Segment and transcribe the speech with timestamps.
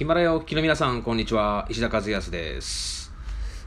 [0.00, 1.66] ヒマラヤお聞きの皆さん、こんにちは。
[1.68, 3.12] 石田和康です。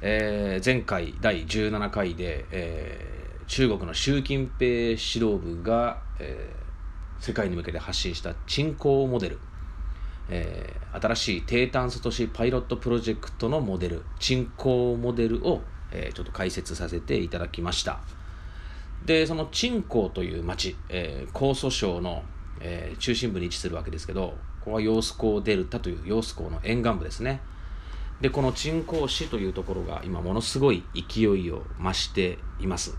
[0.02, 9.40] えー前回第17回で、えー中国の習近平指導部が、えー世界に向けて発信した鎮港モデル、
[10.28, 15.62] えー新しい低炭素都市パイロットプロジェクトのモデル、鎮港モデルを、
[15.92, 18.00] えーちょっと解説させていただきました。
[19.06, 22.24] でその鎮江という町、えー、江蘇省の、
[22.60, 27.42] えー中心部に位置するわけですけどここは揚子江デルタという揚子江の沿岸部ですね。
[28.22, 32.96] でこの鎮江市というところが今ものすごい勢いを増しています。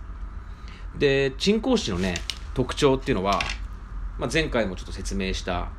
[0.99, 2.17] で鎮江市のね
[2.53, 3.41] 特徴っていうのは、
[4.19, 5.71] まあ、前回もちょっと説明した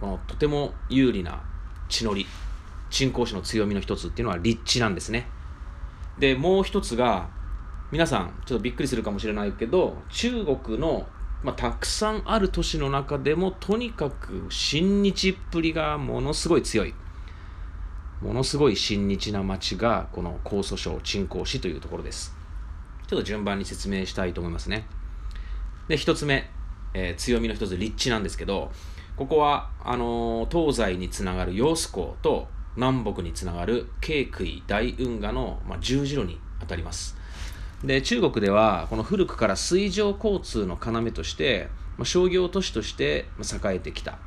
[0.00, 1.42] このとても有利な
[1.88, 2.26] 地の利
[2.90, 5.26] 鎮江市の強みの一つっていうのは立地なんですね。
[6.18, 7.30] でもう一つが
[7.90, 11.06] 皆さんちょっとびっくりするかもしれないけど中国の、
[11.44, 16.94] まあ、たくさんある都市の中でもとにかく親日っぷりがものすごい強い。
[18.22, 22.34] ものすごい親日な町がこの江蘇省鎮江市というところです。
[23.06, 24.86] ちょっと順番に説明したいと思いますね。
[25.86, 26.48] で一つ目、
[26.94, 28.72] えー強みの一つ立地なんですけど
[29.14, 37.18] ここはあのー東西につながる揚子江と南北につながる京杭大運河の、まあ、十字路にあたります。
[37.84, 41.68] で中国ではこの古くから水上交通の要として、
[41.98, 44.18] まあ、商業都市として栄えてきた。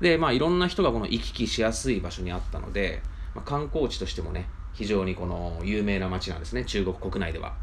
[0.00, 3.02] でまあいろんな人がこの行き来しやすい場所にあったので、
[3.34, 6.64] まあ、観光地としてもね非常にこの有名な街なんですね。
[6.64, 7.54] 中国国内では。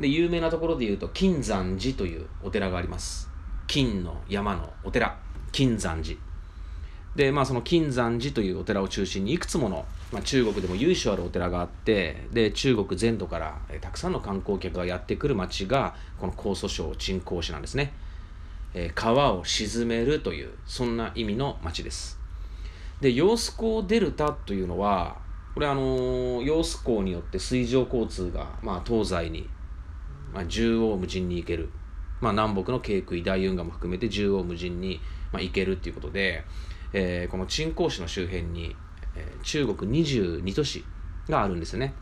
[0.00, 3.28] で有名なところでいうと金山寺というお寺があります。
[3.66, 5.18] 金の山のお寺。
[5.52, 6.18] 金山寺。
[7.14, 17.92] でまあその金山寺というお寺を中心にいくつもの、まあ、中国でも由緒あるお寺があってで中国全土からたくさんの観光客がやってくる町がこの江蘇省鎮江市なんですね、
[18.74, 22.18] えー川を沈めるというそんな意味の町です。
[23.00, 25.16] で揚子江デルタというのは
[25.54, 29.48] これあの揚子江によって水上交通が、まあ、東西に、
[30.34, 31.70] まあ、縦横無尽に行ける、
[32.20, 35.00] まあ、南北の京杭大運河も含めて縦横無尽に、
[35.32, 36.44] まあ、行けるっていうことで、
[36.92, 38.76] えーこの鎮江市の周辺に、
[39.16, 40.84] え中国22都市
[41.28, 41.94] があるんですよね。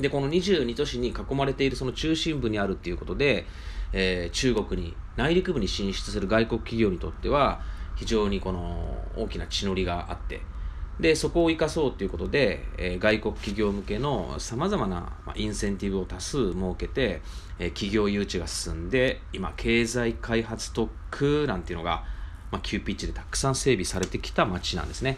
[0.00, 3.46] でこの22都市に囲まれているその中心部にあるっていうことで、
[3.92, 7.62] えー中国に内陸部に進出する外国企業にとっては
[7.94, 10.42] 非常にこの大きな地の利があって
[11.00, 17.22] でそこを生かそうということで、えー外国企業向けのさまざまなインセンティブを多数設けて、
[17.58, 22.04] えー企業誘致が進んで今経済開発特区なんていうのが、
[22.50, 25.16] まあ、急ピッチでたくさん整備されてきた街なんですね。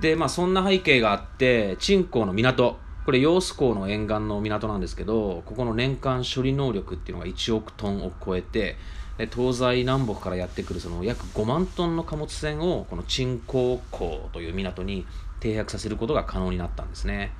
[0.00, 2.78] でまあそんな背景があって鎮江の港。
[3.04, 8.76] これ揚子江の沿岸の港なんですけどここの年間処理能力っていうのが1億トンを超えて
[9.16, 15.06] で東西南北からやってくるその約5万トンの貨物船をこの鎮江港という港に
[15.40, 17.32] 停泊させることが可能になったんですね。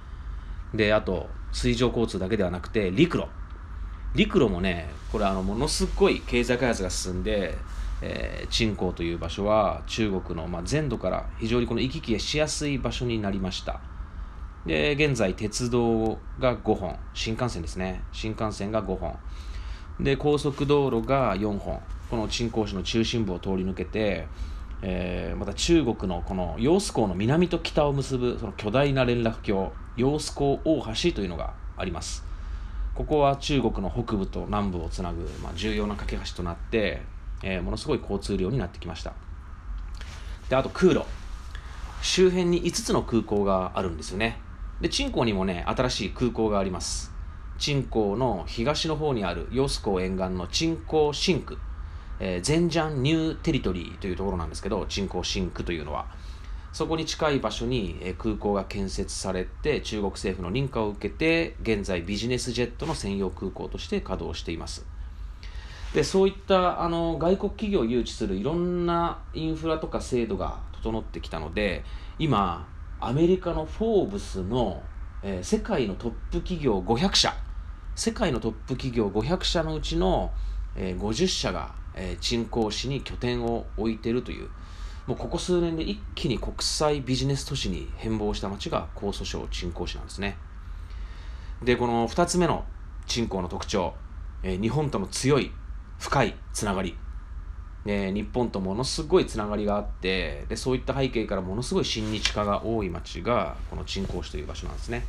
[0.73, 3.27] であと水上交通だけではなくて陸路。
[4.15, 7.59] 陸路もねこれあのものすごい経済開発が進んで、
[8.01, 13.81] えー、鎮江という場所は中国の、まあ、全土から非常にこの行き来しやすい場所になりました。
[14.67, 16.97] で現在鉄道が5本。
[17.15, 18.03] 新幹線ですね。
[18.13, 19.17] 新幹線が5本。
[20.01, 21.81] で高速道路が4本。
[22.11, 24.27] この鎮江市の中心部を通り抜けて、
[24.83, 32.25] えーまた中国のこの揚子江の南と北を結ぶその巨大な連絡橋揚子江大橋というのがあります。
[32.95, 37.03] ここは中国の北部と南部をつなぐ、まあ、重要な架け橋となって、
[37.43, 39.15] えーものすごい交通量になってきました。
[40.49, 41.05] であと空路。
[42.01, 44.41] 周辺に5つの空港があるんですよね。
[44.81, 47.13] で鎮江にもね新しい空港があります。
[47.59, 51.59] 鎮江の東の方にある揚子江沿岸の鎮江新区、
[52.21, 56.07] えー、ゼンジャンニューテリトリーというところなんですけど鎮江新区というのは。
[56.71, 64.87] そこに近い場所にえ空港が建設されて中国政府の認可を受けて現在ビジネスジェットの専用空港として稼働しています。
[65.95, 71.85] でそういったあの外国企業を誘致するいろんなインフラとか制度が整ってきたので
[72.19, 72.69] 今
[73.01, 74.83] アメリカのフォーブスの、
[75.23, 77.35] えー世界のトップ企業500社
[77.95, 80.31] 世界のトップ企業500社のうちの、
[80.77, 84.49] えー50社が、えー鎮江市に拠点を置いているという。
[85.07, 90.37] もうここ数年で一気に国際ビジネス都市に変貌した町が江蘇省鎮江市なんですね。
[91.65, 92.67] でこの2つ目の
[93.07, 93.95] 鎮江の特徴、
[94.43, 95.51] えー日本との強い
[95.99, 96.97] 深いつながり。
[97.85, 105.07] で日本とものすごいつながりがあってでそういった背景からものすごい親日化が多い町がこの鎮江市という場所なんですね。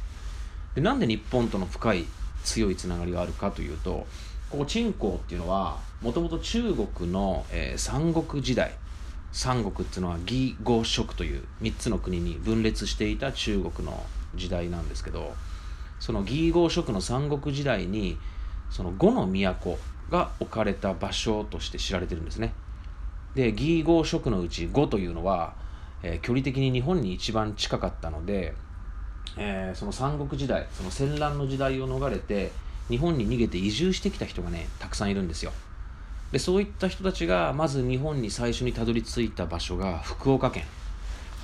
[0.75, 2.05] でなんで日本との深い
[2.43, 4.07] 強いつながりがあるかというと
[4.49, 8.71] ここ鎮江っていうのはもともと中国の、えー三国時代
[9.31, 15.33] 三国っていうのは義呉蜀という3つの国に分裂していた中国の時代なんですけど
[15.99, 18.17] その義呉蜀の三国時代に
[18.69, 19.77] その呉の都
[20.09, 22.53] が置かれた場所として知られてるんですね。
[23.35, 25.53] で義呉蜀のうち呉というのは、
[26.01, 28.55] えー、距離的に日本に一番近かったので、
[29.37, 32.51] えー、その三国時代その戦乱の時代を逃れて
[32.89, 35.51] 日本に逃げて移住してきた人がねたくさんいるんですよ。
[36.31, 40.63] でそういった人たちがまず日本に最初にたどり着いた場所が福岡県。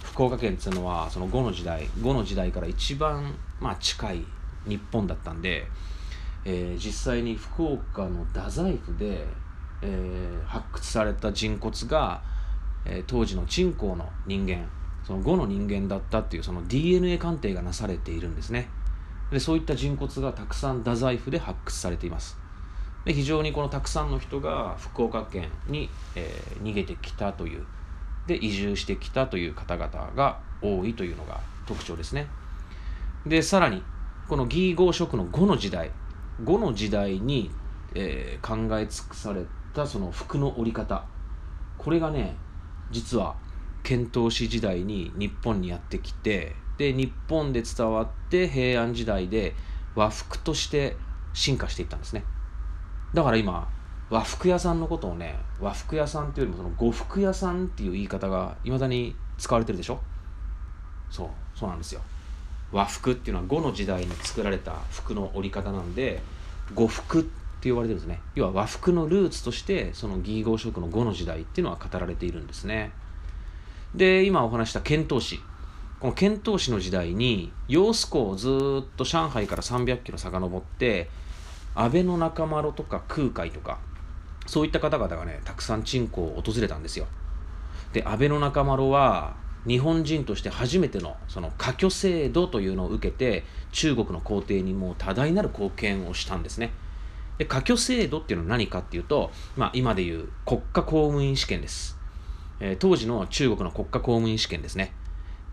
[0.04, 4.26] 福岡県っていうのはその呉の時代呉の時代から一番、まあ、近い
[4.66, 5.68] 日本だったんで、
[6.46, 9.26] えー、実際に福岡の太宰府で、
[9.82, 12.22] えー、発掘された人骨が、
[12.86, 14.70] えー、当時の鎮江の人間
[15.04, 18.70] その呉の人間だったっていうその DNA 鑑定がなされているんですね。
[19.32, 22.38] でそういった人骨がたくさん太宰府で発掘されています。
[23.06, 27.66] で非常にこのたくさんの人が福岡県に、えー、逃げてきたという
[28.26, 32.28] で移住してきたという方々が多いというのが特徴ですね。
[33.28, 33.84] でさらに
[34.28, 35.92] この義合職の5の時代
[36.44, 37.52] 5の時代に、
[37.94, 41.06] えー、考え尽くされたその服の織り方。
[41.78, 42.36] これがね
[42.92, 43.36] 実は
[43.84, 49.54] 遣唐使時代に日本にやってきてで日本で伝わって平安時代で
[49.96, 50.98] 和服として
[51.34, 52.24] 進化していったんですね。
[53.14, 53.70] だから今
[54.10, 60.00] 和服屋さんのことをね和服屋さんっていうよりもその呉服屋さんっていう言い方がいまだに使われてるでしょ？
[61.10, 62.02] そうそうなんですよ。
[62.76, 66.22] 和服っていうのは呉の時代に作られた服の織り方なんで
[66.76, 67.24] 呉服っ
[67.62, 68.20] て呼ばれてるんですね。
[68.36, 72.92] 要は和服のルーツとしてその義合色の呉の時代っていうのは語られているんですね。
[73.96, 75.40] で今お話した遣唐使。
[76.02, 78.50] この遣唐使の時代に揚子江をず
[78.84, 81.10] っと上海から300キロ遡って
[81.76, 83.80] 安倍の中丸とか空海とか
[84.48, 87.08] そういった方々がねたくさん鎮江を訪れたんですよ。
[87.94, 96.72] で安倍の中丸は日本人として初めてのその科挙制度というのを受けて中国の皇帝にもう多大なる貢献をしたんですね。
[97.38, 101.98] で科挙制度っていうのは何かっていうと、まあ、今でいう国家公務員試験です、
[102.62, 104.94] えー、当時の中国の国家公務員試験ですね。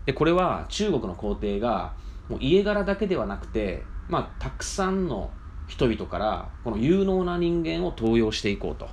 [0.05, 1.93] でこれは中国の皇帝が
[2.29, 5.31] もう家柄だけではなくて、まあ、たくさんの
[5.67, 8.89] 人々からこの有能な人間を登用していこうと、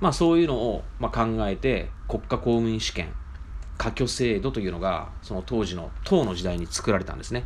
[0.00, 3.12] まあ、そういうのをまあ考えて国家公務員試験
[3.82, 7.42] 科挙制度というのがその当時の唐の時代に作られたんですね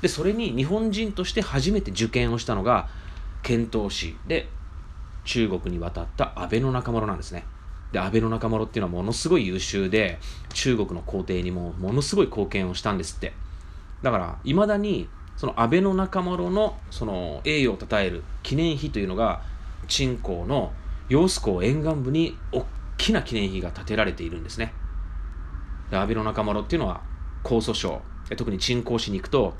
[0.00, 2.88] でそれに日本人として初めて受験をしたのが
[3.42, 4.48] 遣唐使で
[5.26, 7.44] 中国に渡った安倍の中丸なんですね
[7.92, 10.18] で安倍の中丸っていうのはものすごい優秀で
[10.54, 13.34] 中国の皇帝にもものすごい貢献をしたんですって
[14.00, 19.42] だからいまだにその安倍の中丸のその栄誉を称える記念碑というのが
[19.88, 20.72] 鎮江の
[21.10, 22.64] 揚子江沿岸部に大
[22.96, 24.72] きな記念碑が建てられているんですね
[25.90, 27.02] で安倍の中丸っていうのは
[27.44, 28.02] 江蘇省
[28.36, 29.54] 特に鎮江市に行くと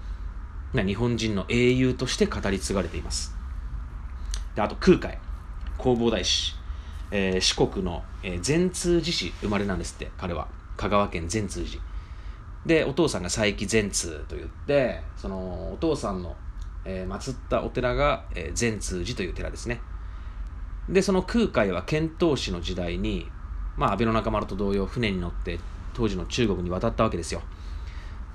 [0.72, 3.34] 日本人の英雄として語り継がれています。
[4.54, 5.18] であと空海
[5.78, 6.60] 弘法大師
[7.10, 10.48] えー、四国の、えー、善通寺市生まれなんですって彼は。
[10.76, 11.82] 香川県善通寺。
[12.64, 16.36] でお父さんが佐伯善通と言ってそのお父さんの、
[16.84, 19.80] えー、祀ったお寺が、えー、善通寺という寺ですね。
[20.88, 23.28] でその空海は遣唐使の時代に
[23.76, 25.58] まあ安倍の仲間と同様船に乗って
[26.00, 27.42] 当時の中国に渡ったわけですよ。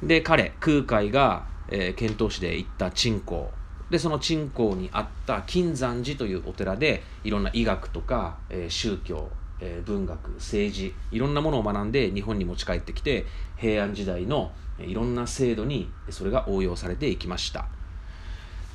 [0.03, 3.49] で彼空海が、えー、遣唐使で行った鎮江
[3.89, 13.25] でその鎮江にあった金山寺というお寺でいろんな医学とか、えー、宗教、えー、文学政治いろんなものを学んで日本に持ち帰ってきて
[13.57, 17.65] 平安時代のいろんな制度にそれが応用されていきました。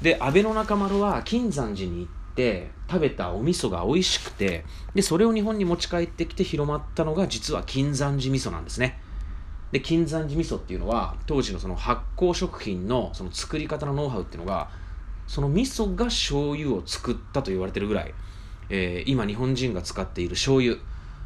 [0.02, 9.00] で安倍の中丸は金山寺に行って食べたお味噌が美味しくてでそれを日本に持ち帰ってきて広まったのが実は金山寺味噌なんですね。
[9.72, 14.70] で金山寺味噌っていうのは当時のその発酵食品のその作り方のノウハウっていうのが
[15.26, 18.14] その味噌が醤油を作ったと言われてるぐらい、
[18.68, 20.76] えー、今日本人が使っている醤油。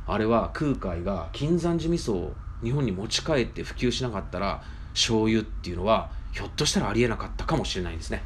[0.07, 8.23] あれは空海が金山寺味噌を日本に持ち帰って普及しなかったら醤油っていうのはひょっとしたらありえなかったかもしれないですね。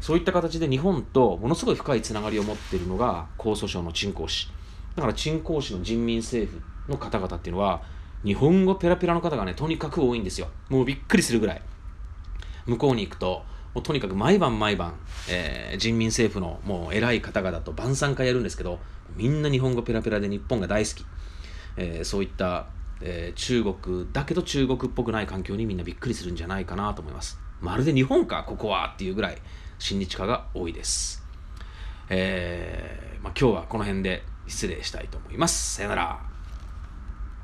[0.00, 4.48] そういった形で日本とものすごい深いつながりを持っているのが江蘇省の鎮江市。
[4.94, 7.82] だから鎮江市の人民政府の方々っていうのは
[8.24, 10.48] 日本語ペラペラの方がねとにかく多いんですよ。
[10.68, 11.62] もうびっくりするぐらい。
[12.66, 14.94] 向こうに行くともうとにかく毎晩毎晩、
[15.28, 18.80] えー、人民政府のもう偉い方々と晩餐会やるんですけど
[19.16, 21.04] みんな日本語ペラペラで日本が大好き、
[21.76, 22.66] えー、そういった、
[23.00, 27.38] えー、中国だけど中国っぽくない環境にみんなびっくりするんじゃないかなと思います。
[27.60, 29.38] まるで日本かここはっていうぐらい。
[29.78, 31.24] 親日家が多いです、
[32.08, 35.74] えーまあ、今日はこの辺で失礼したいと思います。
[35.74, 36.35] さよなら。